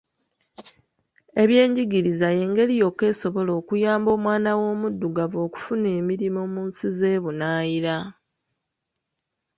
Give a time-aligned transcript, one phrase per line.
[1.41, 7.95] Ebyenjigiriza ye ngeri yokka esobola okuyamba omwana w'omuddugavu okufuna emirimu mu nsi z'ebunaayira.